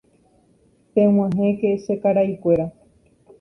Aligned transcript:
peg̃uahẽke 0.93 1.69
che 1.83 1.93
karaikuéra 2.01 2.65